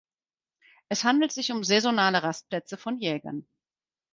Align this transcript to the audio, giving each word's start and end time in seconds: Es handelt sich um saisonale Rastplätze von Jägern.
Es 0.89 1.03
handelt 1.03 1.31
sich 1.31 1.51
um 1.51 1.63
saisonale 1.63 2.23
Rastplätze 2.23 2.75
von 2.75 2.97
Jägern. 2.97 3.45